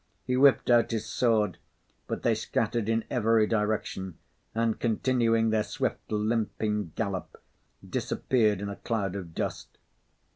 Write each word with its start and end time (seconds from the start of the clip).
He 0.25 0.35
whipped 0.35 0.71
out 0.71 0.89
his 0.89 1.05
sword, 1.05 1.59
but 2.07 2.23
they 2.23 2.33
scattered 2.33 2.89
in 2.89 3.03
every 3.11 3.45
direction 3.45 4.17
and 4.55 4.79
continuing 4.79 5.51
their 5.51 5.61
swift, 5.61 6.11
limping 6.11 6.93
gallop, 6.95 7.39
disappeared 7.87 8.61
in 8.61 8.69
a 8.69 8.77
cloud 8.77 9.15
of 9.15 9.35
dust. 9.35 9.77